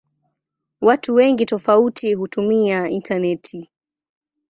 [0.81, 3.69] Watu wengi tofauti hutumia intaneti.